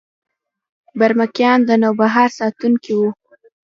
[0.99, 3.09] برمکیان د نوبهار ساتونکي وو